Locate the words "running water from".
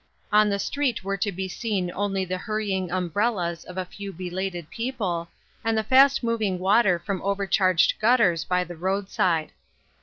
6.23-7.21